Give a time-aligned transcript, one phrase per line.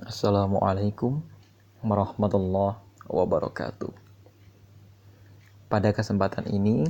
[0.00, 1.20] Assalamualaikum
[1.84, 2.80] warahmatullahi
[3.12, 3.92] wabarakatuh.
[5.68, 6.88] Pada kesempatan ini,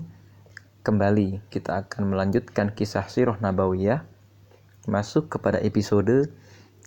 [0.86, 4.06] kembali kita akan melanjutkan kisah sirah nabawiyah
[4.86, 6.30] masuk kepada episode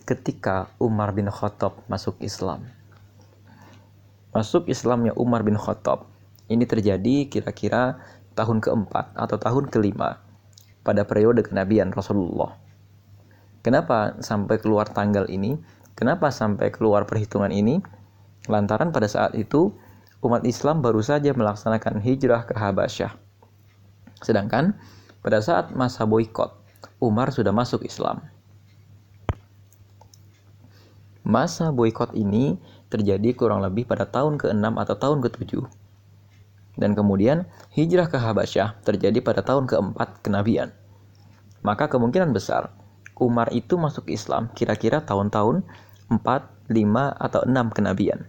[0.08, 2.64] ketika Umar bin Khattab masuk Islam.
[4.32, 6.08] Masuk Islamnya Umar bin Khattab
[6.48, 8.00] ini terjadi kira-kira
[8.32, 10.24] tahun keempat atau tahun kelima
[10.80, 12.56] pada periode kenabian Rasulullah.
[13.60, 15.76] Kenapa sampai keluar tanggal ini?
[15.96, 17.80] Kenapa sampai keluar perhitungan ini?
[18.52, 19.72] Lantaran pada saat itu
[20.20, 23.16] umat Islam baru saja melaksanakan hijrah ke Habasyah.
[24.20, 24.76] Sedangkan
[25.24, 26.52] pada saat masa boykot,
[27.00, 28.20] Umar sudah masuk Islam.
[31.26, 35.64] Masa boykot ini terjadi kurang lebih pada tahun ke-6 atau tahun ke-7.
[36.76, 40.70] Dan kemudian hijrah ke Habasyah terjadi pada tahun keempat kenabian.
[41.64, 42.70] Maka kemungkinan besar
[43.16, 45.64] Umar itu masuk Islam kira-kira tahun-tahun
[46.12, 46.20] 4,
[46.70, 48.26] 5, atau 6 kenabian.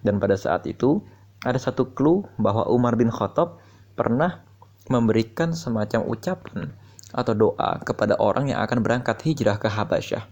[0.00, 1.04] Dan pada saat itu
[1.44, 3.60] ada satu clue bahwa Umar bin Khattab
[3.96, 4.44] pernah
[4.88, 6.72] memberikan semacam ucapan
[7.10, 10.24] atau doa kepada orang yang akan berangkat hijrah ke Habasyah.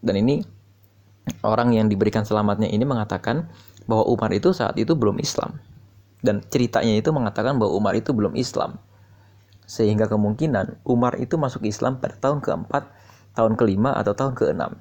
[0.00, 0.40] Dan ini
[1.44, 3.50] orang yang diberikan selamatnya ini mengatakan
[3.84, 5.60] bahwa Umar itu saat itu belum Islam.
[6.20, 8.76] Dan ceritanya itu mengatakan bahwa Umar itu belum Islam.
[9.64, 12.90] Sehingga kemungkinan Umar itu masuk Islam pada tahun keempat,
[13.32, 14.76] tahun kelima, atau tahun keenam.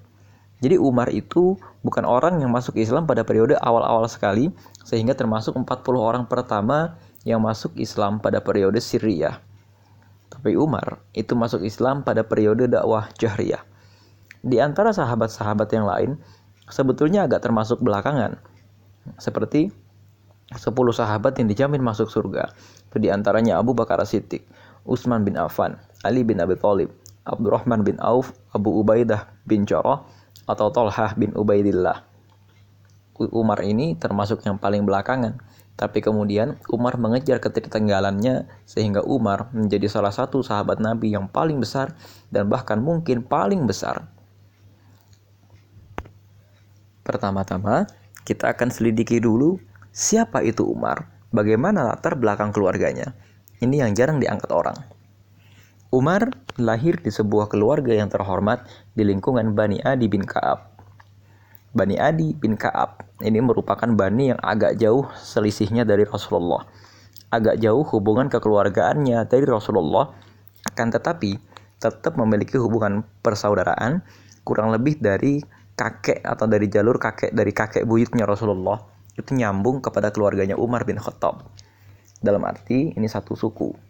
[0.60, 4.52] Jadi Umar itu bukan orang yang masuk Islam pada periode awal-awal sekali,
[4.84, 9.40] sehingga termasuk 40 orang pertama yang masuk Islam pada periode Syria.
[10.28, 13.64] Tapi Umar itu masuk Islam pada periode dakwah Jahriyah.
[14.40, 16.12] Di antara sahabat-sahabat yang lain,
[16.68, 18.40] sebetulnya agak termasuk belakangan.
[19.20, 19.72] Seperti
[20.56, 22.52] 10 sahabat yang dijamin masuk surga.
[22.92, 24.44] Itu di antaranya Abu Bakar Siddiq,
[24.84, 26.92] Utsman bin Affan, Ali bin Abi Thalib,
[27.28, 30.02] Abdurrahman bin Auf, Abu Ubaidah bin Jarrah,
[30.50, 32.10] atau Tolhah bin Ubaidillah.
[33.30, 35.38] Umar ini termasuk yang paling belakangan,
[35.78, 41.94] tapi kemudian Umar mengejar ketertinggalannya sehingga Umar menjadi salah satu sahabat Nabi yang paling besar
[42.34, 44.08] dan bahkan mungkin paling besar.
[47.04, 47.88] Pertama-tama,
[48.24, 49.60] kita akan selidiki dulu
[49.92, 53.14] siapa itu Umar, bagaimana latar belakang keluarganya.
[53.60, 54.99] Ini yang jarang diangkat orang.
[55.90, 56.30] Umar
[56.62, 58.62] lahir di sebuah keluarga yang terhormat
[58.94, 60.70] di lingkungan Bani Adi bin Ka'ab.
[61.74, 66.62] Bani Adi bin Ka'ab ini merupakan bani yang agak jauh selisihnya dari Rasulullah.
[67.34, 70.14] Agak jauh hubungan kekeluargaannya dari Rasulullah,
[70.70, 71.42] akan tetapi
[71.82, 74.06] tetap memiliki hubungan persaudaraan
[74.46, 75.42] kurang lebih dari
[75.74, 78.78] kakek atau dari jalur kakek dari kakek buyutnya Rasulullah
[79.18, 81.50] itu nyambung kepada keluarganya Umar bin Khattab.
[82.22, 83.89] Dalam arti ini satu suku.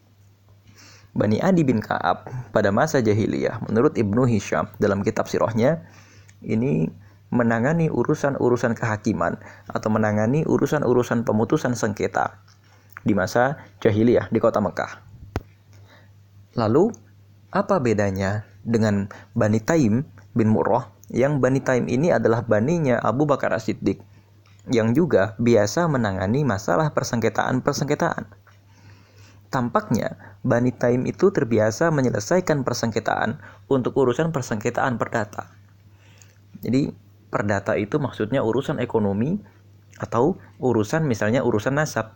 [1.20, 5.84] Bani Adi bin Ka'ab pada masa jahiliyah menurut Ibnu Hisham dalam kitab sirahnya
[6.40, 6.88] ini
[7.28, 9.36] menangani urusan-urusan kehakiman
[9.68, 12.40] atau menangani urusan-urusan pemutusan sengketa
[13.04, 15.04] di masa jahiliyah di kota Mekah.
[16.56, 16.96] Lalu
[17.52, 23.52] apa bedanya dengan Bani Taim bin Murrah yang Bani Taim ini adalah baninya Abu Bakar
[23.52, 24.00] As-Siddiq
[24.70, 28.39] yang juga biasa menangani masalah persengketaan-persengketaan.
[29.50, 35.50] Tampaknya Bani Taim itu terbiasa menyelesaikan persengketaan untuk urusan persengketaan perdata.
[36.62, 36.94] Jadi
[37.34, 39.42] perdata itu maksudnya urusan ekonomi
[39.98, 42.14] atau urusan misalnya urusan nasab.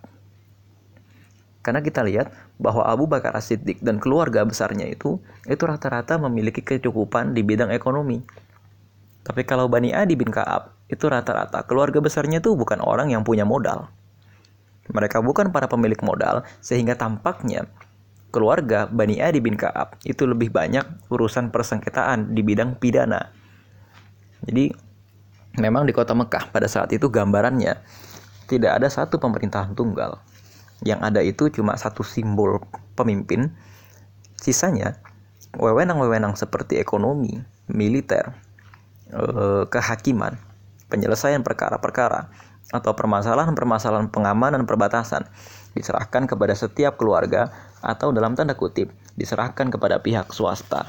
[1.63, 5.17] Karena kita lihat bahwa Abu Bakar As-Siddiq dan keluarga besarnya itu
[5.47, 8.19] itu rata-rata memiliki kecukupan di bidang ekonomi.
[9.23, 13.47] Tapi kalau Bani Adi bin Ka'ab itu rata-rata keluarga besarnya itu bukan orang yang punya
[13.47, 13.87] modal.
[14.91, 17.71] Mereka bukan para pemilik modal sehingga tampaknya
[18.33, 23.29] keluarga Bani Adi bin Ka'ab itu lebih banyak urusan persengketaan di bidang pidana.
[24.43, 24.73] Jadi
[25.61, 27.77] memang di kota Mekah pada saat itu gambarannya
[28.49, 30.19] tidak ada satu pemerintahan tunggal.
[30.83, 32.59] Yang ada itu cuma satu simbol
[32.97, 33.53] pemimpin.
[34.35, 34.99] Sisanya
[35.55, 37.39] wewenang-wewenang seperti ekonomi,
[37.71, 38.35] militer,
[39.13, 40.35] eh, kehakiman,
[40.91, 42.27] penyelesaian perkara-perkara
[42.71, 45.27] atau permasalahan-permasalahan pengamanan perbatasan
[45.73, 47.49] diserahkan kepada setiap keluarga
[47.83, 50.87] atau dalam tanda kutip diserahkan kepada pihak swasta.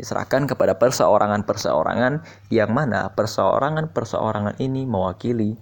[0.00, 5.60] Diserahkan kepada perseorangan-perseorangan yang mana perseorangan-perseorangan ini mewakili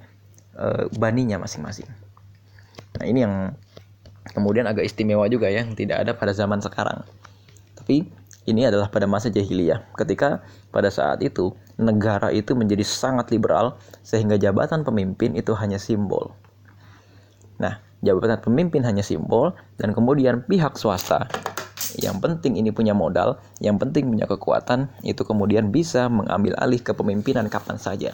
[0.55, 1.91] e, baninya masing-masing.
[2.99, 3.35] Nah, ini yang
[4.31, 7.03] kemudian agak istimewa juga ya, yang tidak ada pada zaman sekarang.
[7.75, 8.07] Tapi
[8.47, 14.35] ini adalah pada masa jahiliyah ketika pada saat itu negara itu menjadi sangat liberal sehingga
[14.35, 16.35] jabatan pemimpin itu hanya simbol.
[17.63, 21.31] Nah, jabatan pemimpin hanya simbol dan kemudian pihak swasta
[21.97, 27.49] yang penting ini punya modal, yang penting punya kekuatan, itu kemudian bisa mengambil alih kepemimpinan
[27.49, 28.13] kapan saja.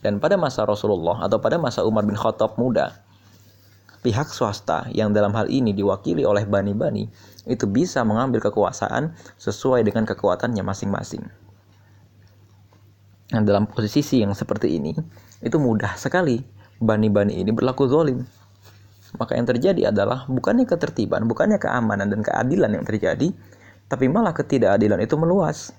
[0.00, 2.96] Dan pada masa Rasulullah atau pada masa Umar bin Khattab muda,
[4.00, 7.04] pihak swasta yang dalam hal ini diwakili oleh bani-bani
[7.44, 11.28] itu bisa mengambil kekuasaan sesuai dengan kekuatannya masing-masing.
[13.30, 14.90] Nah, dalam posisi yang seperti ini,
[15.38, 16.42] itu mudah sekali
[16.82, 18.26] bani-bani ini berlaku zolim.
[19.14, 23.30] Maka yang terjadi adalah bukannya ketertiban, bukannya keamanan dan keadilan yang terjadi,
[23.86, 25.70] tapi malah ketidakadilan itu meluas.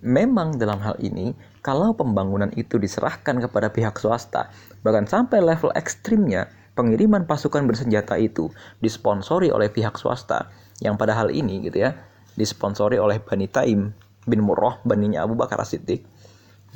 [0.00, 4.54] Memang dalam hal ini, kalau pembangunan itu diserahkan kepada pihak swasta,
[4.86, 6.46] bahkan sampai level ekstrimnya,
[6.78, 11.94] pengiriman pasukan bersenjata itu disponsori oleh pihak swasta, yang pada hal ini gitu ya,
[12.38, 16.04] disponsori oleh Bani Taim bin Murrah, baninya Abu Bakar Siddiq,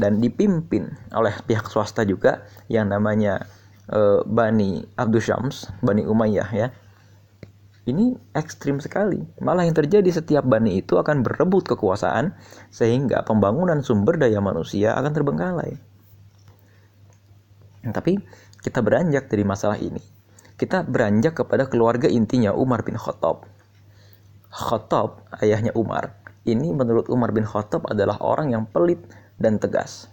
[0.01, 3.45] dan dipimpin oleh pihak swasta juga yang namanya
[3.91, 6.69] uh, Bani Abdul Syams, Bani Umayyah ya,
[7.85, 9.21] ini ekstrim sekali.
[9.45, 12.33] Malah yang terjadi setiap bani itu akan berebut kekuasaan
[12.73, 15.77] sehingga pembangunan sumber daya manusia akan terbengkalai.
[17.85, 18.17] Tapi
[18.65, 20.01] kita beranjak dari masalah ini.
[20.57, 23.45] Kita beranjak kepada keluarga intinya Umar bin Khattab.
[24.49, 29.01] Khattab, ayahnya Umar, ini menurut Umar bin Khattab adalah orang yang pelit
[29.41, 30.13] dan tegas.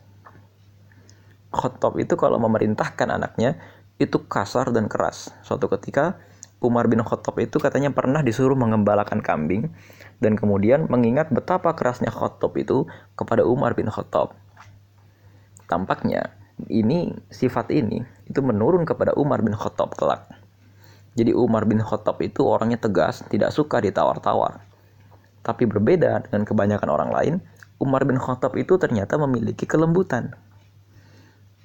[1.51, 3.59] Khattab itu kalau memerintahkan anaknya
[3.99, 5.35] itu kasar dan keras.
[5.43, 6.15] Suatu ketika
[6.63, 9.75] Umar bin Khattab itu katanya pernah disuruh mengembalakan kambing
[10.23, 12.87] dan kemudian mengingat betapa kerasnya Khattab itu
[13.19, 14.31] kepada Umar bin Khattab.
[15.67, 16.31] Tampaknya
[16.71, 17.99] ini sifat ini
[18.29, 20.31] itu menurun kepada Umar bin Khattab kelak.
[21.11, 24.70] Jadi Umar bin Khattab itu orangnya tegas, tidak suka ditawar-tawar.
[25.41, 27.33] Tapi berbeda dengan kebanyakan orang lain,
[27.81, 30.37] Umar bin Khattab itu ternyata memiliki kelembutan.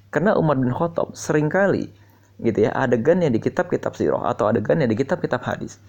[0.09, 1.93] Karena Umar bin Khattab sering kali
[2.37, 5.81] gitu ya adegannya di kitab-kitab sirah atau adegannya di kitab-kitab hadis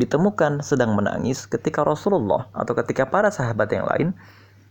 [0.00, 4.16] ditemukan sedang menangis ketika Rasulullah atau ketika para sahabat yang lain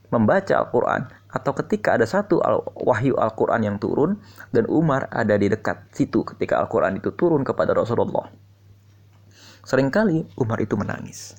[0.09, 4.17] membaca Al-Quran atau ketika ada satu al wahyu Al-Quran yang turun
[4.49, 8.25] dan Umar ada di dekat situ ketika Al-Quran itu turun kepada Rasulullah.
[9.69, 11.37] Seringkali Umar itu menangis.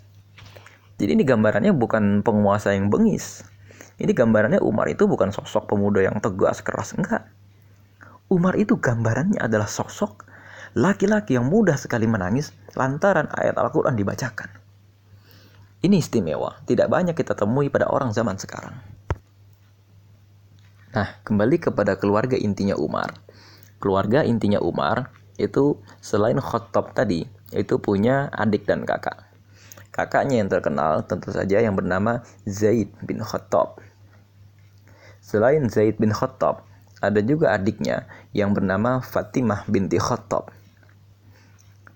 [1.01, 3.41] Jadi ini gambarannya bukan penguasa yang bengis.
[3.97, 7.25] Ini gambarannya Umar itu bukan sosok pemuda yang tegas keras, enggak.
[8.29, 10.29] Umar itu gambarannya adalah sosok
[10.77, 14.53] laki-laki yang mudah sekali menangis lantaran ayat Al-Quran dibacakan.
[15.81, 18.77] Ini istimewa, tidak banyak kita temui pada orang zaman sekarang.
[20.93, 23.17] Nah, kembali kepada keluarga intinya Umar.
[23.81, 25.09] Keluarga intinya Umar
[25.41, 27.25] itu selain Khattab tadi,
[27.57, 29.30] itu punya adik dan kakak.
[30.01, 33.85] Kakaknya yang terkenal tentu saja yang bernama Zaid bin Khattab.
[35.21, 36.65] Selain Zaid bin Khattab,
[37.05, 40.49] ada juga adiknya yang bernama Fatimah binti Khattab.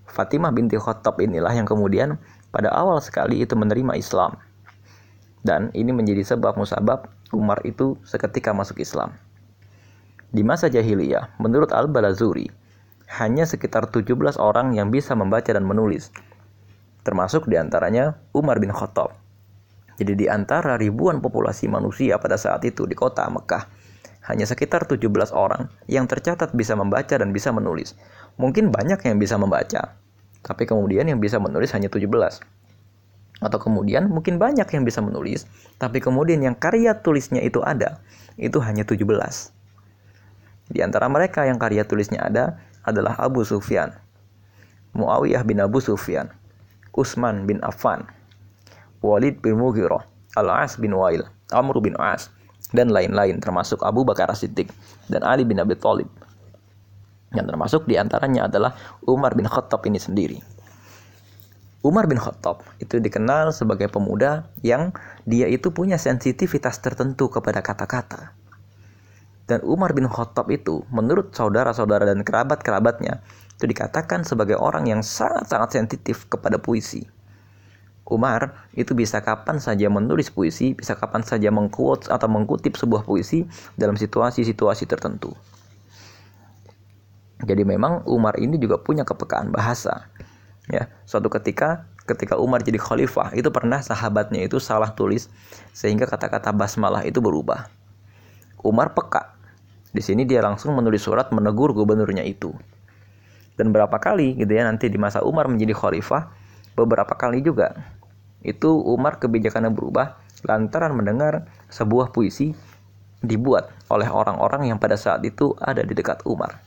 [0.05, 2.21] Fatimah binti Khattab inilah yang kemudian
[2.53, 4.37] pada awal sekali itu menerima Islam.
[5.41, 9.17] Dan ini menjadi sebab musabab Umar itu seketika masuk Islam.
[10.29, 12.53] Di masa jahiliyah, menurut Al-Balazuri,
[13.17, 16.13] hanya sekitar 17 orang yang bisa membaca dan menulis.
[17.05, 19.13] Termasuk di antaranya Umar bin Khattab.
[20.01, 23.69] Jadi di antara ribuan populasi manusia pada saat itu di kota Mekah,
[24.25, 27.93] hanya sekitar 17 orang yang tercatat bisa membaca dan bisa menulis.
[28.41, 29.95] Mungkin banyak yang bisa membaca,
[30.41, 32.09] tapi kemudian yang bisa menulis hanya 17.
[33.37, 35.45] Atau kemudian mungkin banyak yang bisa menulis,
[35.77, 38.01] tapi kemudian yang karya tulisnya itu ada,
[38.41, 39.05] itu hanya 17.
[40.73, 43.93] Di antara mereka yang karya tulisnya ada adalah Abu Sufyan,
[44.97, 46.33] Muawiyah bin Abu Sufyan,
[46.95, 48.07] Utsman bin Affan,
[49.03, 50.07] Walid bin Mughirah,
[50.39, 52.31] Al-As bin Wail, Amr bin As,
[52.71, 54.71] dan lain-lain termasuk Abu Bakar Siddiq
[55.11, 56.09] dan Ali bin Abi Thalib.
[57.35, 58.73] Yang termasuk di antaranya adalah
[59.03, 60.39] Umar bin Khattab ini sendiri.
[61.85, 64.89] Umar bin Khattab itu dikenal sebagai pemuda yang
[65.27, 68.33] dia itu punya sensitivitas tertentu kepada kata-kata.
[69.45, 73.21] Dan Umar bin Khattab itu menurut saudara-saudara dan kerabat-kerabatnya
[73.55, 77.07] itu dikatakan sebagai orang yang sangat-sangat sensitif kepada puisi.
[78.05, 83.49] Umar itu bisa kapan saja menulis puisi, bisa kapan saja mengquote atau mengkutip sebuah puisi
[83.73, 85.33] dalam situasi-situasi tertentu.
[87.41, 90.05] Jadi memang Umar ini juga punya kepekaan bahasa.
[90.69, 95.25] Ya, suatu ketika ketika Umar jadi khalifah, itu pernah sahabatnya itu salah tulis
[95.73, 97.65] sehingga kata-kata basmalah itu berubah.
[98.61, 99.33] Umar peka.
[99.89, 102.53] Di sini dia langsung menulis surat menegur gubernurnya itu.
[103.55, 106.27] Dan berapa kali gitu ya nanti di masa Umar menjadi khalifah,
[106.75, 107.95] beberapa kali juga
[108.45, 112.53] itu Umar kebijakannya berubah lantaran mendengar sebuah puisi
[113.25, 116.61] dibuat oleh orang-orang yang pada saat itu ada di dekat Umar.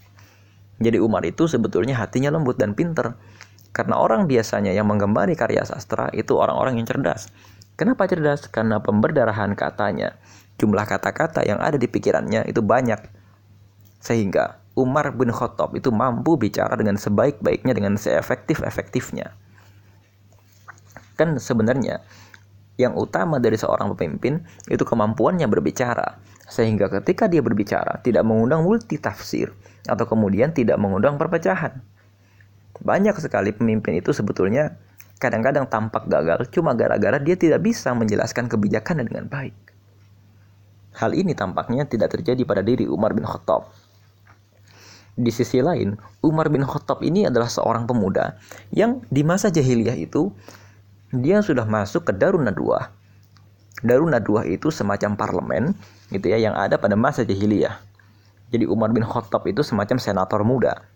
[0.83, 3.15] Jadi Umar itu sebetulnya hatinya lembut dan pinter.
[3.71, 7.31] Karena orang biasanya yang menggemari karya sastra itu orang-orang yang cerdas.
[7.79, 8.51] Kenapa cerdas?
[8.51, 10.19] Karena pemberdarahan katanya,
[10.59, 12.99] jumlah kata-kata yang ada di pikirannya itu banyak.
[14.03, 19.35] Sehingga Umar bin Khattab itu mampu bicara dengan sebaik-baiknya dengan seefektif-efektifnya.
[21.19, 22.07] Kan sebenarnya
[22.79, 24.39] yang utama dari seorang pemimpin
[24.71, 26.23] itu kemampuannya berbicara.
[26.47, 29.51] Sehingga ketika dia berbicara tidak mengundang multi tafsir
[29.85, 31.83] atau kemudian tidak mengundang perpecahan.
[32.79, 34.79] Banyak sekali pemimpin itu sebetulnya
[35.19, 39.57] kadang-kadang tampak gagal cuma gara-gara dia tidak bisa menjelaskan kebijakannya dengan baik.
[40.95, 43.71] Hal ini tampaknya tidak terjadi pada diri Umar bin Khattab.
[45.19, 48.39] Di sisi lain, Umar bin Khattab ini adalah seorang pemuda
[48.71, 50.31] yang di masa jahiliyah itu
[51.11, 52.95] dia sudah masuk ke Darun Nadwa.
[53.83, 55.75] Darun Nadwa itu semacam parlemen
[56.15, 57.83] gitu ya yang ada pada masa jahiliyah.
[58.55, 60.87] Jadi Umar bin Khattab itu semacam senator muda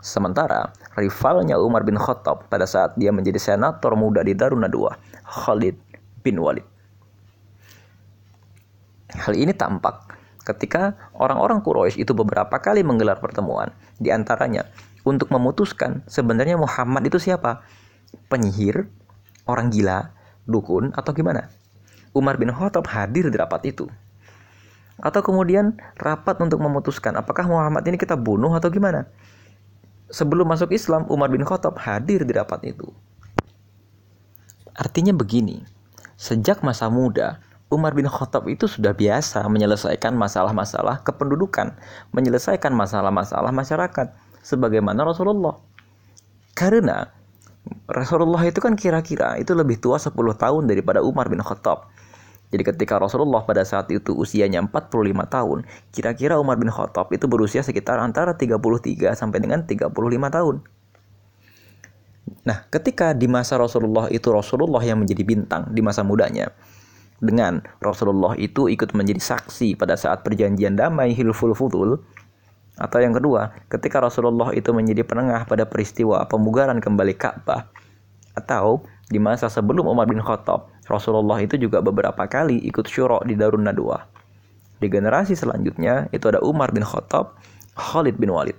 [0.00, 4.96] Sementara rivalnya Umar bin Khattab pada saat dia menjadi senator muda di Darun Nadwa,
[5.28, 5.76] Khalid
[6.24, 6.64] bin Walid.
[9.12, 14.68] Hal ini tampak ketika orang-orang Quraisy itu beberapa kali menggelar pertemuan, di antaranya
[15.04, 17.64] untuk memutuskan sebenarnya Muhammad itu siapa?
[18.28, 18.88] Penyihir,
[19.46, 20.12] orang gila,
[20.44, 21.50] dukun, atau gimana?
[22.10, 23.86] Umar bin Khattab hadir di rapat itu.
[25.00, 29.08] Atau kemudian rapat untuk memutuskan apakah Muhammad ini kita bunuh atau gimana?
[30.10, 32.90] sebelum masuk Islam Umar bin Khattab hadir di rapat itu.
[34.74, 35.62] Artinya begini,
[36.18, 37.38] sejak masa muda
[37.70, 41.78] Umar bin Khattab itu sudah biasa menyelesaikan masalah-masalah kependudukan,
[42.10, 44.10] menyelesaikan masalah-masalah masyarakat
[44.42, 45.54] sebagaimana Rasulullah.
[46.58, 47.06] Karena
[47.86, 51.94] Rasulullah itu kan kira-kira itu lebih tua 10 tahun daripada Umar bin Khattab.
[52.50, 54.90] Jadi ketika Rasulullah pada saat itu usianya 45
[55.30, 55.58] tahun,
[55.94, 59.94] kira-kira Umar bin Khattab itu berusia sekitar antara 33 sampai dengan 35
[60.26, 60.56] tahun.
[62.42, 66.50] Nah, ketika di masa Rasulullah itu Rasulullah yang menjadi bintang di masa mudanya.
[67.20, 72.00] Dengan Rasulullah itu ikut menjadi saksi pada saat perjanjian damai Hilful Fudul.
[72.80, 77.68] Atau yang kedua, ketika Rasulullah itu menjadi penengah pada peristiwa pemugaran kembali Ka'bah.
[78.32, 83.38] Atau di masa sebelum Umar bin Khattab Rasulullah itu juga beberapa kali ikut syuro di
[83.38, 84.02] Darun Nadwa.
[84.82, 87.38] Di generasi selanjutnya itu ada Umar bin Khattab,
[87.78, 88.58] Khalid bin Walid.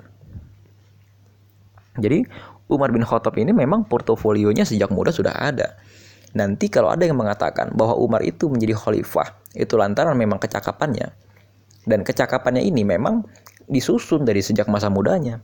[1.99, 2.23] Jadi
[2.71, 5.75] Umar bin Khattab ini memang portofolionya sejak muda sudah ada.
[6.31, 11.11] Nanti kalau ada yang mengatakan bahwa Umar itu menjadi khalifah, itu lantaran memang kecakapannya.
[11.83, 13.25] Dan kecakapannya ini memang
[13.67, 15.43] disusun dari sejak masa mudanya.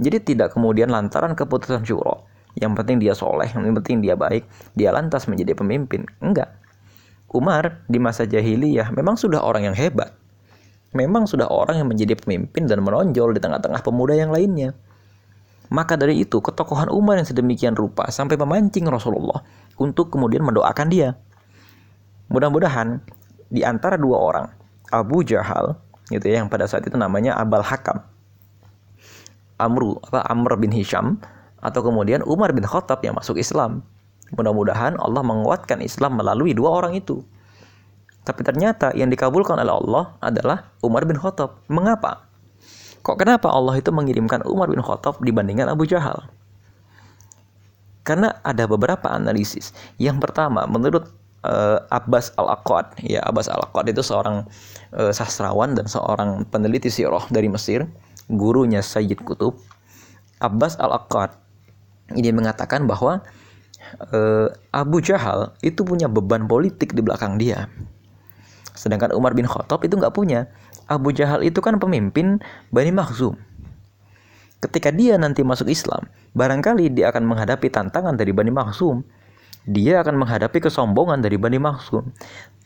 [0.00, 4.42] Jadi tidak kemudian lantaran keputusan syuro yang penting dia soleh, yang penting dia baik,
[4.74, 6.02] dia lantas menjadi pemimpin.
[6.18, 6.50] Enggak.
[7.30, 10.10] Umar di masa jahiliyah memang sudah orang yang hebat.
[10.90, 14.74] Memang sudah orang yang menjadi pemimpin dan menonjol di tengah-tengah pemuda yang lainnya.
[15.70, 19.46] Maka dari itu, ketokohan Umar yang sedemikian rupa sampai memancing Rasulullah
[19.80, 21.16] untuk kemudian mendoakan dia.
[22.28, 23.00] Mudah-mudahan
[23.48, 24.46] di antara dua orang,
[24.92, 25.80] Abu Jahal,
[26.12, 28.04] gitu ya, yang pada saat itu namanya Abal Hakam,
[29.56, 31.18] Amru, apa Amr bin Hisham,
[31.58, 33.82] atau kemudian Umar bin Khattab yang masuk Islam.
[34.36, 37.26] Mudah-mudahan Allah menguatkan Islam melalui dua orang itu.
[38.22, 41.60] Tapi ternyata yang dikabulkan oleh Allah adalah Umar bin Khattab.
[41.66, 42.30] Mengapa?
[43.00, 46.30] Kok kenapa Allah itu mengirimkan Umar bin Khattab dibandingkan Abu Jahal?
[48.02, 49.76] Karena ada beberapa analisis.
[50.00, 51.12] Yang pertama, menurut
[51.44, 54.48] uh, Abbas al-Aqad, ya Abbas al-Aqad itu seorang
[54.96, 57.84] uh, sastrawan dan seorang peneliti sirah dari Mesir,
[58.32, 59.60] gurunya Sayyid Kutub.
[60.40, 61.36] Abbas al-Aqad
[62.16, 63.20] ini mengatakan bahwa
[64.10, 67.68] uh, Abu Jahal itu punya beban politik di belakang dia.
[68.72, 70.48] Sedangkan Umar bin Khattab itu nggak punya.
[70.88, 72.40] Abu Jahal itu kan pemimpin
[72.72, 73.36] Bani Makhzum.
[74.60, 76.04] Ketika dia nanti masuk Islam,
[76.36, 79.00] barangkali dia akan menghadapi tantangan dari Bani Makhzum.
[79.64, 82.12] Dia akan menghadapi kesombongan dari Bani Makhzum.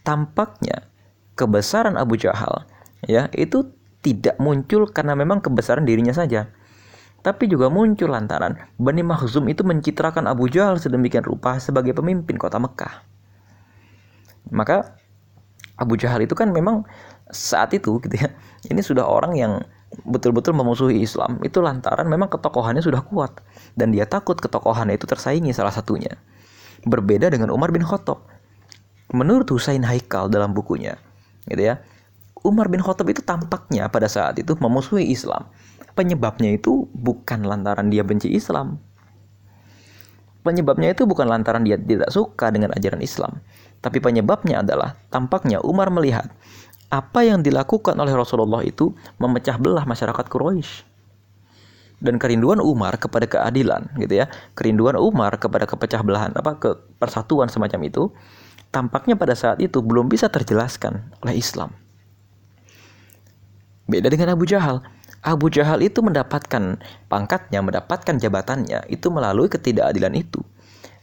[0.03, 0.91] Tampaknya
[1.39, 2.67] kebesaran Abu Jahal
[3.05, 6.49] ya itu tidak muncul karena memang kebesaran dirinya saja
[7.25, 12.61] tapi juga muncul lantaran Bani Makhzum itu mencitrakan Abu Jahal sedemikian rupa sebagai pemimpin kota
[12.61, 13.01] Mekah.
[14.53, 15.01] Maka
[15.81, 16.85] Abu Jahal itu kan memang
[17.33, 18.29] saat itu gitu ya.
[18.69, 19.65] Ini sudah orang yang
[20.03, 23.39] betul-betul memusuhi Islam itu lantaran memang ketokohannya sudah kuat
[23.79, 26.19] dan dia takut ketokohannya itu tersaingi salah satunya.
[26.85, 28.27] Berbeda dengan Umar bin Khattab.
[29.15, 30.99] Menurut Husain Haikal dalam bukunya,
[31.47, 31.81] gitu ya.
[32.45, 35.49] Umar bin Khattab itu tampaknya pada saat itu memusuhi Islam
[35.95, 38.83] penyebabnya itu bukan lantaran dia benci Islam.
[40.45, 43.41] Penyebabnya itu bukan lantaran dia tidak suka dengan ajaran Islam,
[43.81, 46.29] tapi penyebabnya adalah tampaknya Umar melihat
[46.95, 50.95] apa yang dilakukan oleh Rasulullah itu memecah belah masyarakat Quraisy.
[52.05, 57.49] dan kerinduan Umar kepada keadilan gitu ya kerinduan Umar kepada kepecah belahan apa ke persatuan
[57.49, 58.03] semacam itu
[58.69, 61.73] tampaknya pada saat itu belum bisa terjelaskan oleh Islam
[63.89, 64.85] beda dengan Abu Jahal
[65.25, 66.77] Abu Jahal itu mendapatkan
[67.09, 70.45] pangkatnya mendapatkan jabatannya itu melalui ketidakadilan itu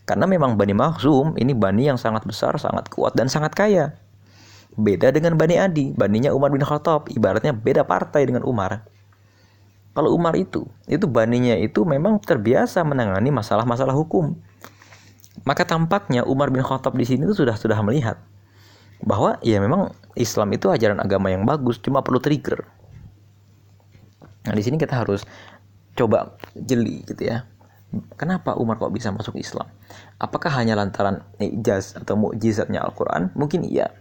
[0.05, 3.95] karena memang Bani Makhzum ini bani yang sangat besar, sangat kuat dan sangat kaya.
[4.71, 8.87] Beda dengan Bani Adi, baninya Umar bin Khattab, ibaratnya beda partai dengan Umar.
[9.91, 14.39] Kalau Umar itu, itu baninya itu memang terbiasa menangani masalah-masalah hukum.
[15.43, 18.15] Maka tampaknya Umar bin Khattab di sini itu sudah sudah melihat
[19.03, 22.63] bahwa ya memang Islam itu ajaran agama yang bagus, cuma perlu trigger.
[24.47, 25.27] Nah, di sini kita harus
[25.99, 27.43] coba jeli gitu ya.
[28.15, 29.67] Kenapa Umar kok bisa masuk Islam?
[30.15, 33.35] Apakah hanya lantaran ijaz atau mukjizatnya Al-Quran?
[33.35, 33.91] Mungkin iya.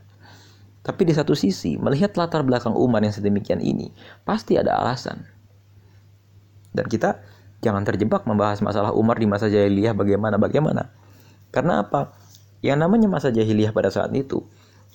[0.81, 3.93] Tapi di satu sisi, melihat latar belakang Umar yang sedemikian ini,
[4.25, 5.29] pasti ada alasan.
[6.73, 7.21] Dan kita
[7.61, 10.89] jangan terjebak membahas masalah Umar di masa jahiliyah bagaimana-bagaimana.
[11.53, 12.17] Karena apa?
[12.65, 14.41] Yang namanya masa jahiliyah pada saat itu,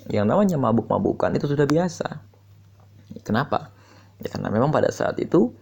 [0.09, 2.21] yang namanya mabuk-mabukan itu sudah biasa.
[3.21, 3.73] Kenapa?
[4.21, 5.53] Ya karena memang pada saat itu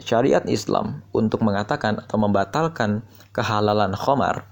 [0.00, 3.04] syariat Islam untuk mengatakan atau membatalkan
[3.36, 4.48] kehalalan khomar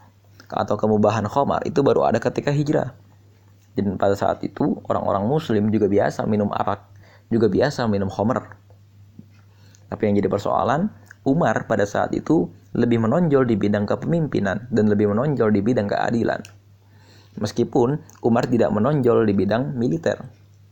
[0.51, 2.93] atau kemubahan khomar itu baru ada ketika hijrah.
[3.75, 6.85] Dan pada saat itu orang-orang muslim juga biasa minum arak,
[7.31, 8.59] juga biasa minum khomer.
[9.91, 10.91] Tapi yang jadi persoalan,
[11.27, 16.41] Umar pada saat itu lebih menonjol di bidang kepemimpinan dan lebih menonjol di bidang keadilan.
[17.39, 20.19] Meskipun Umar tidak menonjol di bidang militer,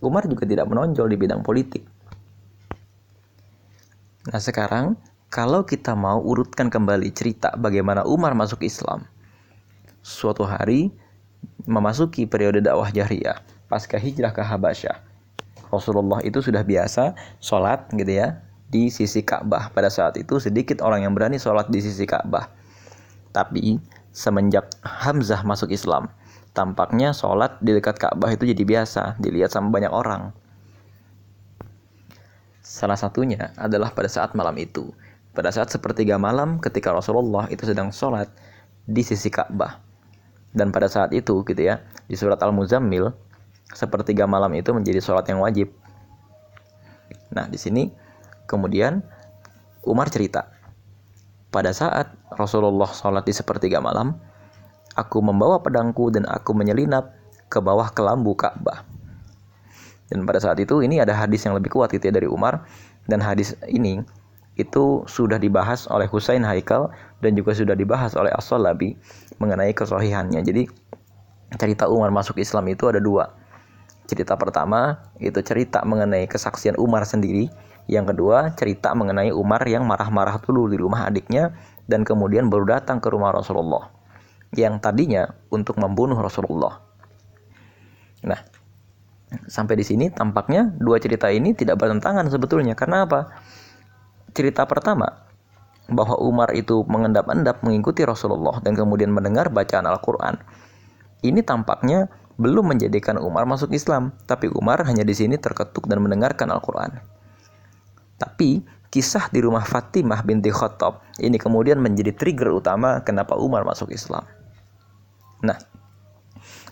[0.02, 1.86] Umar juga tidak menonjol di bidang politik.
[4.28, 9.04] Nah sekarang, kalau kita mau urutkan kembali cerita bagaimana Umar masuk Islam,
[10.00, 10.94] suatu hari
[11.68, 14.96] memasuki periode dakwah jahriyah pasca hijrah ke Habasyah.
[15.68, 17.12] Rasulullah itu sudah biasa
[17.44, 18.40] sholat gitu ya
[18.72, 19.68] di sisi Ka'bah.
[19.70, 22.48] Pada saat itu sedikit orang yang berani sholat di sisi Ka'bah.
[23.36, 23.76] Tapi
[24.08, 26.08] semenjak Hamzah masuk Islam,
[26.56, 30.32] tampaknya sholat di dekat Ka'bah itu jadi biasa, dilihat sama banyak orang.
[32.64, 34.92] Salah satunya adalah pada saat malam itu.
[35.36, 38.32] Pada saat sepertiga malam ketika Rasulullah itu sedang sholat
[38.88, 39.87] di sisi Ka'bah.
[40.52, 43.12] Dan pada saat itu gitu ya, di surat Al-Muzammil,
[43.72, 45.68] sepertiga malam itu menjadi sholat yang wajib.
[47.28, 47.92] Nah, di sini
[48.48, 49.04] Kemudian
[49.84, 50.48] Umar cerita,
[51.52, 54.16] pada saat Rasulullah sholat di sepertiga malam,
[54.96, 57.12] aku membawa pedangku dan aku menyelinap
[57.52, 58.88] ke bawah kelambu Ka'bah.
[60.08, 62.64] Dan pada saat itu ini ada hadis yang lebih kuat itu ya dari Umar
[63.04, 64.00] dan hadis ini
[64.56, 68.94] itu sudah dibahas oleh Husain Haikal dan juga sudah dibahas oleh As-Salabi
[69.42, 70.40] mengenai kesohihannya.
[70.42, 70.66] Jadi
[71.58, 73.34] cerita Umar masuk Islam itu ada dua.
[74.08, 77.52] Cerita pertama itu cerita mengenai kesaksian Umar sendiri
[77.88, 81.56] yang kedua, cerita mengenai Umar yang marah-marah dulu di rumah adiknya
[81.88, 83.88] dan kemudian baru datang ke rumah Rasulullah.
[84.52, 86.84] Yang tadinya untuk membunuh Rasulullah.
[88.28, 88.44] Nah,
[89.48, 92.76] sampai di sini tampaknya dua cerita ini tidak bertentangan sebetulnya.
[92.76, 93.32] Karena apa?
[94.36, 95.27] Cerita pertama,
[95.88, 100.36] bahwa Umar itu mengendap-endap mengikuti Rasulullah dan kemudian mendengar bacaan Al-Quran.
[101.24, 106.52] Ini tampaknya belum menjadikan Umar masuk Islam, tapi Umar hanya di sini terketuk dan mendengarkan
[106.54, 107.02] Al-Quran.
[108.20, 113.90] Tapi kisah di rumah Fatimah binti Khattab ini kemudian menjadi trigger utama kenapa Umar masuk
[113.90, 114.22] Islam.
[115.42, 115.58] Nah,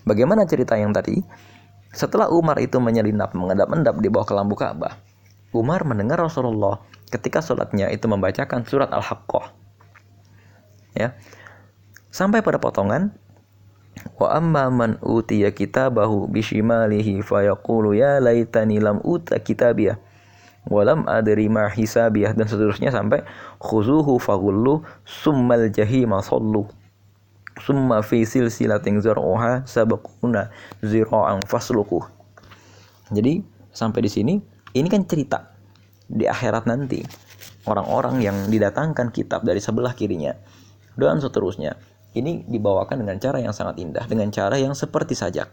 [0.07, 1.19] bagaimana cerita yang tadi?
[1.97, 5.01] Setelah Umar itu menyelinap mengendap-endap di bawah kelambu Ka'bah,
[5.57, 9.53] Umar mendengar Rasulullah ketika sholatnya itu membacakan surat Al-Haqqah.
[10.97, 11.15] Ya.
[12.09, 13.13] Sampai pada potongan
[14.17, 19.97] Wa amma man utiya kitabahu bishimalihi fayaqulu ya laitani lam uta kitabiyah
[20.67, 23.23] walam adri ma hisabiyah dan seterusnya sampai
[23.63, 26.67] khuzuhu faghullu summal jahima sallu
[27.63, 30.51] summa fi silsilatin zar'uha sabaquna
[30.83, 32.03] zira'an fasluku
[33.15, 34.35] jadi sampai di sini
[34.75, 35.56] ini kan cerita
[36.07, 37.03] di akhirat nanti.
[37.67, 40.35] Orang-orang yang didatangkan kitab dari sebelah kirinya.
[40.95, 41.75] Dan seterusnya.
[42.17, 45.53] Ini dibawakan dengan cara yang sangat indah dengan cara yang seperti sajak.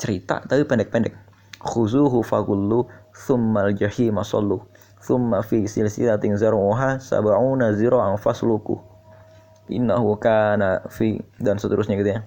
[0.00, 1.12] Cerita tapi pendek-pendek.
[1.60, 4.64] Khuzuhu fagullu thummal jahima sallu.
[5.04, 8.80] Thumma fi silsilatin zar'uha sab'una zira'an fasluku.
[9.68, 12.20] Innahu kana fi dan seterusnya gitu ya.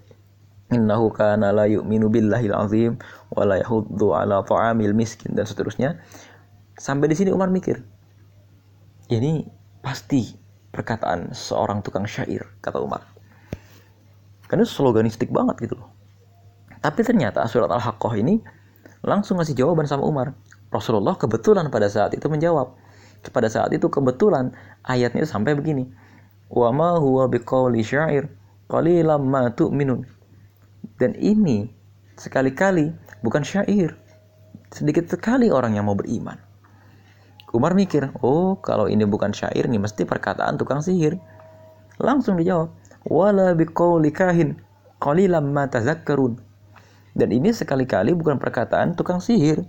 [0.72, 3.02] Innahu kana la yu'minu billahil azim
[3.34, 5.98] wa la yahuddu ala ta'amil miskin dan seterusnya
[6.82, 7.78] sampai di sini Umar mikir
[9.14, 9.46] ini
[9.86, 10.34] pasti
[10.74, 13.06] perkataan seorang tukang syair kata Umar.
[14.50, 15.94] Karena sloganistik banget gitu loh.
[16.82, 18.42] Tapi ternyata surat Al-Haqqah ini
[19.06, 20.34] langsung ngasih jawaban sama Umar.
[20.72, 22.74] Rasulullah kebetulan pada saat itu menjawab,
[23.30, 24.56] pada saat itu kebetulan
[24.88, 25.86] ayatnya sampai begini
[26.52, 28.26] wa ma huwa biqauli syair
[28.66, 30.04] qalilam ma tu'minun
[30.98, 31.70] dan ini
[32.18, 32.92] sekali-kali
[33.22, 33.94] bukan syair
[34.74, 36.36] sedikit sekali orang yang mau beriman
[37.52, 41.20] Umar mikir oh kalau ini bukan syair nih mesti perkataan tukang sihir.
[42.00, 42.72] Langsung dijawab
[43.08, 44.56] wala biqauli kahin
[45.04, 46.40] qalilam ma tazakkarun.
[47.12, 49.68] Dan ini sekali-kali bukan perkataan tukang sihir.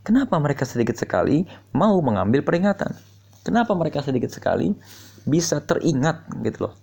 [0.00, 1.44] Kenapa mereka sedikit sekali
[1.76, 2.96] mau mengambil peringatan?
[3.44, 4.72] Kenapa mereka sedikit sekali
[5.28, 6.74] bisa teringat gitu loh?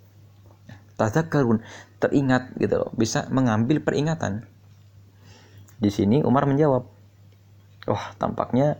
[0.94, 1.58] Tazakarun
[1.98, 4.46] teringat gitu loh bisa mengambil peringatan.
[5.80, 6.86] Di sini Umar menjawab
[7.90, 8.78] wah tampaknya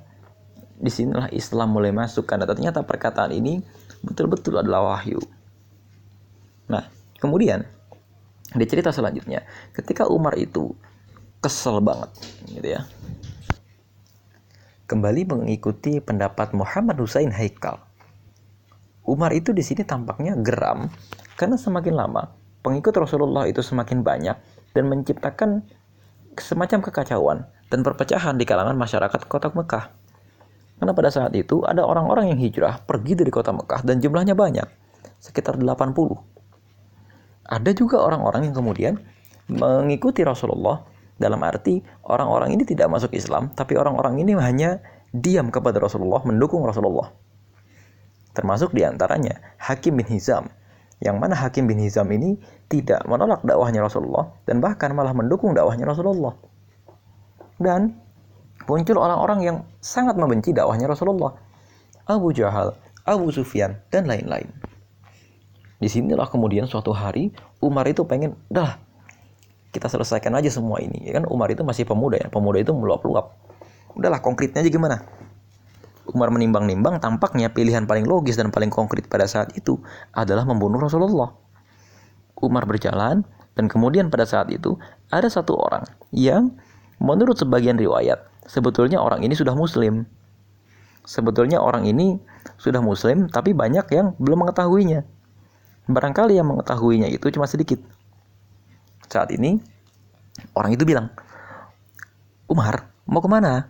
[0.78, 3.62] di sinilah Islam mulai masuk karena ternyata perkataan ini
[4.02, 5.20] betul-betul adalah wahyu
[6.66, 6.88] nah
[7.20, 7.64] kemudian
[8.54, 9.42] di cerita selanjutnya
[9.74, 10.74] ketika Umar itu
[11.42, 12.10] kesel banget
[12.50, 12.82] gitu ya
[14.90, 17.80] kembali mengikuti pendapat Muhammad Husain Haikal
[19.04, 20.88] Umar itu di sini tampaknya geram
[21.36, 22.32] karena semakin lama
[22.64, 24.36] pengikut Rasulullah itu semakin banyak
[24.72, 25.62] dan menciptakan
[26.40, 27.38] semacam kekacauan
[27.70, 29.92] dan perpecahan di kalangan masyarakat kota Mekah.
[30.78, 34.66] Karena pada saat itu ada orang-orang yang hijrah pergi dari kota Mekah dan jumlahnya banyak,
[35.22, 35.94] sekitar 80.
[37.44, 38.94] Ada juga orang-orang yang kemudian
[39.46, 40.82] mengikuti Rasulullah
[41.14, 44.82] dalam arti orang-orang ini tidak masuk Islam, tapi orang-orang ini hanya
[45.14, 47.14] diam kepada Rasulullah, mendukung Rasulullah.
[48.34, 50.50] Termasuk di antaranya Hakim bin Hizam.
[50.98, 52.34] Yang mana Hakim bin Hizam ini
[52.66, 56.34] tidak menolak dakwahnya Rasulullah dan bahkan malah mendukung dakwahnya Rasulullah.
[57.62, 58.03] Dan
[58.64, 61.36] muncul orang-orang yang sangat membenci dakwahnya Rasulullah.
[62.04, 64.48] Abu Jahal, Abu Sufyan, dan lain-lain.
[65.80, 68.80] Di sinilah kemudian suatu hari Umar itu pengen, dah
[69.74, 71.02] kita selesaikan aja semua ini.
[71.02, 73.34] Ya kan Umar itu masih pemuda ya, pemuda itu meluap-luap.
[73.96, 75.02] Udahlah konkretnya aja gimana?
[76.04, 79.80] Umar menimbang-nimbang tampaknya pilihan paling logis dan paling konkret pada saat itu
[80.12, 81.32] adalah membunuh Rasulullah.
[82.36, 83.24] Umar berjalan
[83.56, 84.76] dan kemudian pada saat itu
[85.08, 86.52] ada satu orang yang
[87.00, 90.04] menurut sebagian riwayat sebetulnya orang ini sudah muslim.
[91.04, 92.16] Sebetulnya orang ini
[92.56, 95.04] sudah muslim tapi banyak yang belum mengetahuinya.
[95.84, 97.76] Barangkali yang mengetahuinya itu cuma sedikit.
[99.04, 99.60] Saat ini
[100.56, 101.12] orang itu bilang,
[102.48, 103.68] Umar, mau ke mana?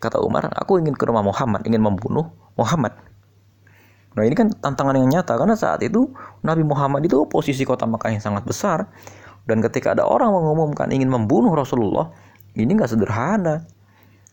[0.00, 2.96] Kata Umar, aku ingin ke rumah Muhammad, ingin membunuh Muhammad.
[4.12, 6.12] Nah ini kan tantangan yang nyata karena saat itu
[6.44, 8.92] Nabi Muhammad itu posisi kota Mekah yang sangat besar
[9.48, 12.12] dan ketika ada orang mengumumkan ingin membunuh Rasulullah
[12.56, 13.64] ini nggak sederhana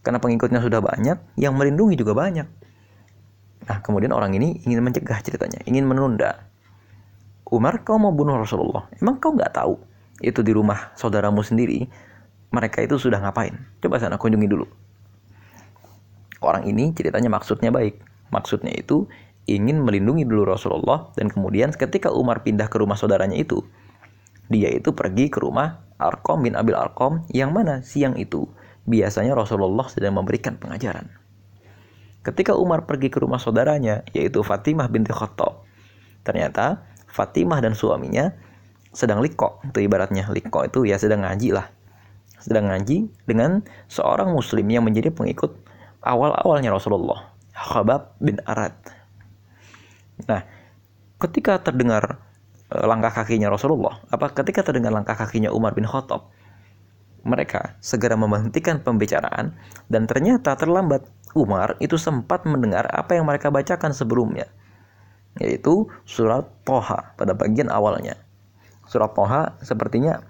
[0.04, 2.48] karena pengikutnya sudah banyak yang melindungi juga banyak.
[3.68, 6.48] Nah kemudian orang ini ingin mencegah ceritanya, ingin menunda.
[7.50, 9.76] Umar kau mau bunuh Rasulullah, emang kau nggak tahu
[10.22, 11.88] itu di rumah saudaramu sendiri
[12.50, 13.56] mereka itu sudah ngapain?
[13.82, 14.66] Coba sana kunjungi dulu.
[16.40, 18.00] Orang ini ceritanya maksudnya baik.
[18.30, 19.10] Maksudnya itu
[19.50, 23.66] ingin melindungi dulu Rasulullah dan kemudian ketika Umar pindah ke rumah saudaranya itu,
[24.50, 28.48] dia itu pergi ke rumah Arkom bin Abil Arkom yang mana siang itu
[28.88, 31.12] biasanya Rasulullah sedang memberikan pengajaran.
[32.24, 35.68] Ketika Umar pergi ke rumah saudaranya yaitu Fatimah binti Khattab,
[36.24, 38.32] ternyata Fatimah dan suaminya
[38.96, 41.68] sedang liko, itu ibaratnya liko itu ya sedang ngaji lah.
[42.40, 45.60] Sedang ngaji dengan seorang muslim yang menjadi pengikut
[46.00, 48.76] awal-awalnya Rasulullah, Khabab bin Arad.
[50.28, 50.44] Nah,
[51.20, 52.20] ketika terdengar
[52.70, 56.30] langkah kakinya Rasulullah, apa ketika terdengar langkah kakinya Umar bin Khattab,
[57.26, 59.58] mereka segera menghentikan pembicaraan
[59.90, 61.04] dan ternyata terlambat
[61.34, 64.46] Umar itu sempat mendengar apa yang mereka bacakan sebelumnya,
[65.42, 68.18] yaitu surat Toha pada bagian awalnya.
[68.86, 70.22] Surat Toha sepertinya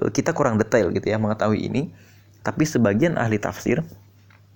[0.00, 1.88] eh, kita kurang detail gitu ya mengetahui ini,
[2.44, 3.80] tapi sebagian ahli tafsir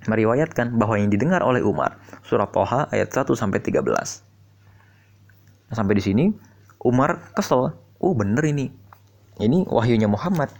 [0.04, 3.82] meriwayatkan bahwa yang didengar oleh Umar surah Toha ayat 1 sampai 13.
[5.68, 6.24] Nah, sampai di sini
[6.78, 7.74] Umar kesel.
[7.98, 8.70] Oh bener ini.
[9.38, 10.50] Ini wahyunya Muhammad.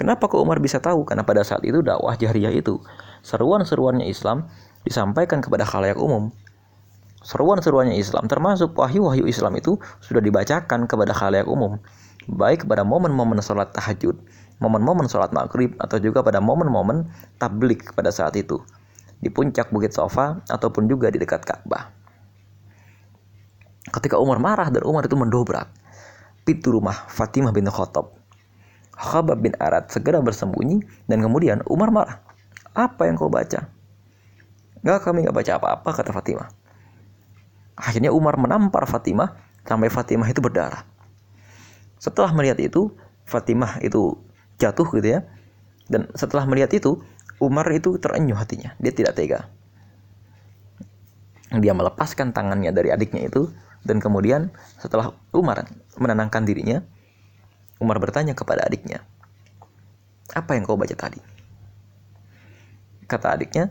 [0.00, 1.04] Kenapa kok Umar bisa tahu?
[1.04, 2.80] Karena pada saat itu dakwah jahriyah itu
[3.22, 4.48] seruan-seruannya Islam
[4.82, 6.32] disampaikan kepada khalayak umum.
[7.22, 11.78] Seruan-seruannya Islam termasuk wahyu-wahyu Islam itu sudah dibacakan kepada khalayak umum,
[12.26, 14.18] baik pada momen-momen sholat tahajud,
[14.58, 17.06] momen-momen sholat maghrib atau juga pada momen-momen
[17.38, 18.58] tablik pada saat itu
[19.22, 22.01] di puncak Bukit Sofa ataupun juga di dekat Ka'bah.
[23.90, 25.66] Ketika Umar marah dan Umar itu mendobrak
[26.46, 28.14] pintu rumah Fatimah bin Khattab.
[28.92, 32.22] Khabab bin Arad segera bersembunyi dan kemudian Umar marah.
[32.76, 33.66] Apa yang kau baca?
[34.82, 36.48] Gak kami gak baca apa-apa kata Fatimah.
[37.78, 39.34] Akhirnya Umar menampar Fatimah
[39.66, 40.86] sampai Fatimah itu berdarah.
[41.98, 42.90] Setelah melihat itu,
[43.26, 44.18] Fatimah itu
[44.58, 45.20] jatuh gitu ya.
[45.86, 46.98] Dan setelah melihat itu,
[47.38, 48.74] Umar itu terenyuh hatinya.
[48.78, 49.50] Dia tidak tega.
[51.52, 55.66] dia melepaskan tangannya dari adiknya itu dan kemudian setelah Umar
[55.98, 56.82] menenangkan dirinya
[57.82, 59.02] Umar bertanya kepada adiknya
[60.32, 61.20] apa yang kau baca tadi?
[63.04, 63.68] Kata adiknya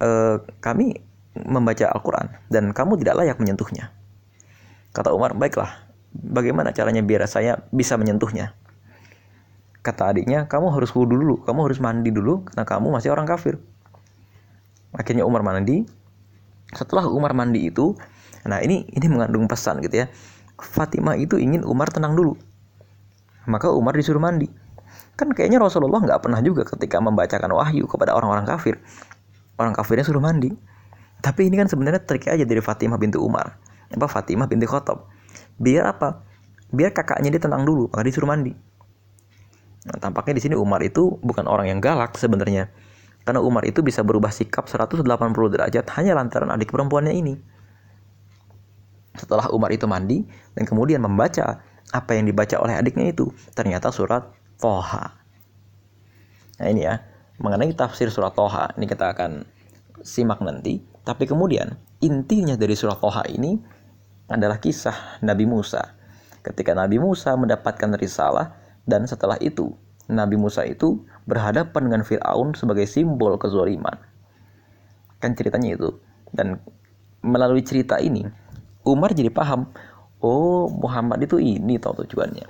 [0.00, 0.96] e, kami
[1.36, 3.92] membaca Al-Quran dan kamu tidak layak menyentuhnya.
[4.96, 5.84] Kata Umar baiklah
[6.16, 8.56] bagaimana caranya biar saya bisa menyentuhnya?
[9.84, 13.60] Kata adiknya kamu harus wudhu dulu kamu harus mandi dulu karena kamu masih orang kafir.
[14.96, 15.84] Akhirnya Umar mandi.
[16.72, 17.96] Setelah Umar mandi itu
[18.48, 20.06] nah ini ini mengandung pesan gitu ya.
[20.58, 22.34] Fatimah itu ingin Umar tenang dulu.
[23.46, 24.50] Maka Umar disuruh mandi.
[25.14, 28.80] Kan kayaknya Rasulullah nggak pernah juga ketika membacakan wahyu kepada orang-orang kafir.
[29.60, 30.50] Orang kafirnya suruh mandi.
[31.20, 33.58] Tapi ini kan sebenarnya trik aja dari Fatimah bintu Umar.
[33.92, 35.06] Apa Fatimah binti Khotob
[35.58, 36.22] biar apa?
[36.70, 38.54] Biar kakaknya dia tenang dulu maka disuruh mandi.
[39.88, 42.70] Nah, tampaknya di sini Umar itu bukan orang yang galak sebenarnya.
[43.26, 45.04] Karena Umar itu bisa berubah sikap 180
[45.52, 47.34] derajat hanya lantaran adik perempuannya ini.
[49.18, 50.22] Setelah Umar itu mandi
[50.54, 55.18] dan kemudian membaca apa yang dibaca oleh adiknya itu, ternyata surat Toha.
[56.58, 57.02] Nah ini ya,
[57.42, 59.44] mengenai tafsir surat Toha, ini kita akan
[60.02, 60.82] simak nanti.
[61.02, 63.56] Tapi kemudian intinya dari surat Toha ini
[64.28, 65.96] adalah kisah Nabi Musa.
[66.44, 68.54] Ketika Nabi Musa mendapatkan risalah
[68.84, 69.72] dan setelah itu
[70.08, 73.96] Nabi Musa itu berhadapan dengan Fir'aun sebagai simbol kezoliman.
[75.20, 76.00] Kan ceritanya itu.
[76.32, 76.60] Dan
[77.20, 78.24] melalui cerita ini,
[78.88, 79.68] Umar jadi paham,
[80.24, 82.48] oh Muhammad itu ini tau tujuannya.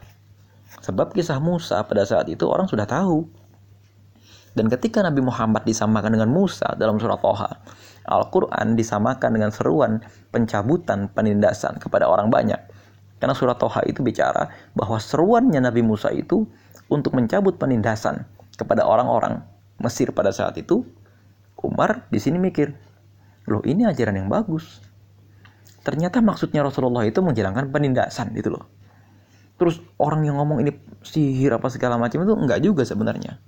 [0.85, 3.27] Sebab kisah Musa pada saat itu orang sudah tahu.
[4.55, 7.63] Dan ketika Nabi Muhammad disamakan dengan Musa dalam surat Toha,
[8.09, 10.01] Al-Quran disamakan dengan seruan
[10.33, 12.59] pencabutan penindasan kepada orang banyak.
[13.19, 16.47] Karena surat Toha itu bicara bahwa seruannya Nabi Musa itu
[16.89, 18.25] untuk mencabut penindasan
[18.57, 19.45] kepada orang-orang
[19.79, 20.83] Mesir pada saat itu,
[21.59, 22.75] Umar di sini mikir,
[23.47, 24.83] loh ini ajaran yang bagus.
[25.83, 28.65] Ternyata maksudnya Rasulullah itu menjalankan penindasan gitu loh.
[29.59, 30.71] Terus orang yang ngomong ini
[31.03, 33.43] sihir apa segala macam itu enggak juga sebenarnya.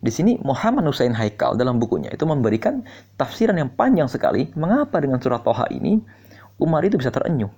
[0.00, 2.82] Di sini Muhammad Husain Haikal dalam bukunya itu memberikan
[3.20, 6.00] tafsiran yang panjang sekali mengapa dengan surat Toha ini
[6.56, 7.52] Umar itu bisa terenyuh.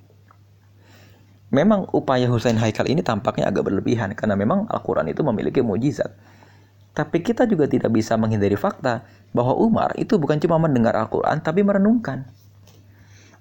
[1.52, 6.10] Memang upaya Husain Haikal ini tampaknya agak berlebihan karena memang Al-Quran itu memiliki mujizat.
[6.92, 11.64] Tapi kita juga tidak bisa menghindari fakta bahwa Umar itu bukan cuma mendengar Al-Quran tapi
[11.64, 12.26] merenungkan.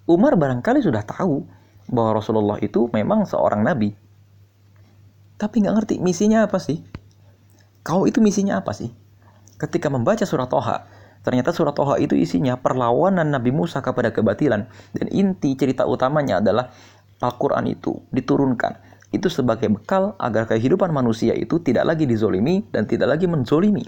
[0.09, 1.45] Umar barangkali sudah tahu
[1.91, 3.93] bahwa Rasulullah itu memang seorang nabi.
[5.37, 6.81] Tapi nggak ngerti misinya apa sih?
[7.81, 8.93] Kau itu misinya apa sih?
[9.57, 10.85] Ketika membaca surat Toha,
[11.25, 14.69] ternyata surat Toha itu isinya perlawanan Nabi Musa kepada kebatilan.
[14.93, 16.69] Dan inti cerita utamanya adalah
[17.21, 23.11] Al-Quran itu diturunkan itu sebagai bekal agar kehidupan manusia itu tidak lagi dizolimi dan tidak
[23.15, 23.83] lagi menzolimi.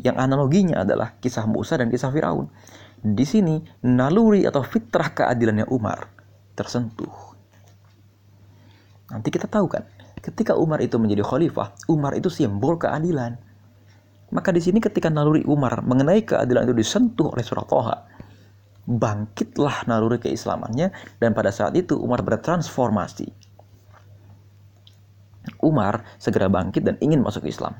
[0.00, 2.48] Yang analoginya adalah kisah Musa dan kisah Firaun.
[3.02, 6.08] Di sini naluri atau fitrah keadilannya Umar
[6.56, 7.36] tersentuh.
[9.12, 9.84] Nanti kita tahu kan,
[10.18, 13.38] ketika Umar itu menjadi khalifah, Umar itu simbol keadilan.
[14.34, 17.96] Maka di sini ketika naluri Umar mengenai keadilan itu disentuh oleh surat Toha,
[18.86, 20.90] bangkitlah naluri keislamannya
[21.22, 23.30] dan pada saat itu Umar bertransformasi.
[25.62, 27.78] Umar segera bangkit dan ingin masuk Islam.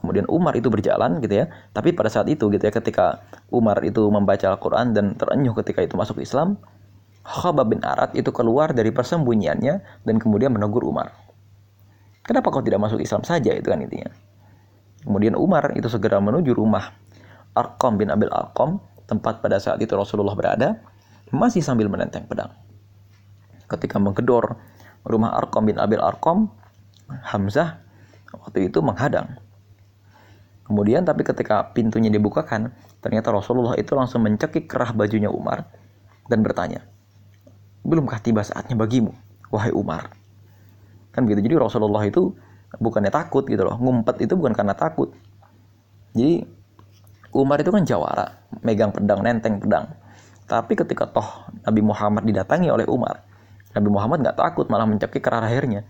[0.00, 3.20] Kemudian Umar itu berjalan gitu ya, tapi pada saat itu gitu ya ketika
[3.52, 6.56] Umar itu membaca Al-Qur'an dan terenyuh ketika itu masuk Islam,
[7.20, 11.12] Khabab bin Arad itu keluar dari persembunyiannya dan kemudian menegur Umar.
[12.24, 14.08] Kenapa kau tidak masuk Islam saja itu kan intinya.
[15.04, 16.96] Kemudian Umar itu segera menuju rumah
[17.52, 20.80] Arqam bin Abil Arqam tempat pada saat itu Rasulullah berada,
[21.28, 22.56] masih sambil menenteng pedang.
[23.68, 24.56] Ketika menggedor
[25.04, 26.48] rumah Arqam bin Abil Arqam,
[27.10, 27.84] Hamzah
[28.32, 29.36] waktu itu menghadang.
[30.70, 32.70] Kemudian tapi ketika pintunya dibukakan,
[33.02, 35.66] ternyata Rasulullah itu langsung mencekik kerah bajunya Umar
[36.30, 36.86] dan bertanya,
[37.80, 39.10] Belumkah tiba saatnya bagimu,
[39.48, 40.12] wahai Umar?
[41.10, 41.48] Kan begitu.
[41.48, 42.36] Jadi Rasulullah itu
[42.76, 43.74] bukannya takut gitu loh.
[43.80, 45.10] Ngumpet itu bukan karena takut.
[46.12, 46.44] Jadi
[47.32, 49.90] Umar itu kan jawara, megang pedang, nenteng pedang.
[50.44, 53.22] Tapi ketika toh Nabi Muhammad didatangi oleh Umar,
[53.72, 55.86] Nabi Muhammad nggak takut malah mencekik kerah lehernya.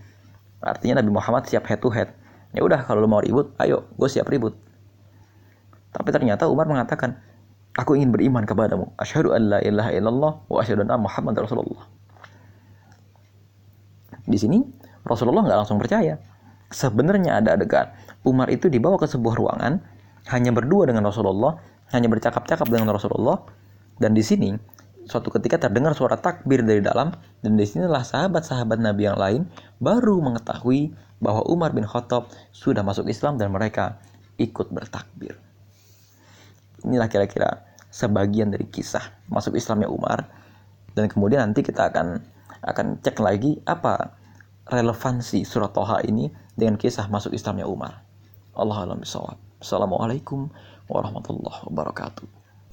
[0.61, 2.13] Artinya Nabi Muhammad siap head to head.
[2.53, 4.70] Ya udah kalau lo mau ribut, ayo, gue siap ribut.
[5.91, 7.19] Tapi ternyata Umar mengatakan,
[7.75, 8.95] aku ingin beriman kepadamu.
[8.99, 11.85] Asyhadu an la ilaha illallah wa asyhadu anna Muhammad Rasulullah.
[14.27, 14.63] Di sini
[15.03, 16.19] Rasulullah nggak langsung percaya.
[16.71, 17.91] Sebenarnya ada adegan
[18.23, 19.83] Umar itu dibawa ke sebuah ruangan
[20.31, 21.59] hanya berdua dengan Rasulullah,
[21.91, 23.43] hanya bercakap-cakap dengan Rasulullah.
[23.99, 24.55] Dan di sini
[25.11, 27.11] suatu ketika terdengar suara takbir dari dalam
[27.43, 29.51] dan di sinilah sahabat-sahabat Nabi yang lain
[29.83, 33.99] baru mengetahui bahwa Umar bin Khattab sudah masuk Islam dan mereka
[34.39, 35.50] ikut bertakbir.
[36.87, 40.31] Inilah kira-kira sebagian dari kisah masuk Islamnya Umar
[40.95, 42.23] dan kemudian nanti kita akan
[42.61, 44.15] akan cek lagi apa
[44.71, 48.05] relevansi surat Toha ini dengan kisah masuk Islamnya Umar.
[48.55, 49.03] Allah alam.
[49.61, 50.49] Assalamualaikum
[50.87, 52.40] warahmatullahi wabarakatuh.